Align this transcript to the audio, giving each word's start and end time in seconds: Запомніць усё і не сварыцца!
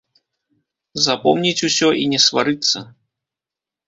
Запомніць 1.07 1.65
усё 1.67 1.87
і 2.05 2.07
не 2.13 2.19
сварыцца! 2.25 2.77